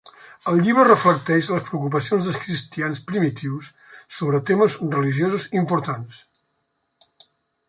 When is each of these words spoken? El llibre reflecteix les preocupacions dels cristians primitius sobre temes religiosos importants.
El 0.51 0.61
llibre 0.67 0.85
reflecteix 0.85 1.49
les 1.55 1.67
preocupacions 1.67 2.29
dels 2.29 2.39
cristians 2.45 3.03
primitius 3.11 3.69
sobre 4.21 4.43
temes 4.49 4.79
religiosos 4.97 5.47
importants. 5.63 6.25